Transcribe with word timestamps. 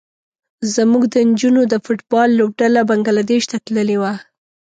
زموږ 0.75 1.03
د 1.13 1.15
نجونو 1.29 1.61
د 1.67 1.73
فټ 1.85 1.99
بال 2.11 2.29
لوبډله 2.39 2.81
بنګلادیش 2.89 3.43
ته 3.51 3.57
تللې 3.65 3.97
وه. 4.01 4.13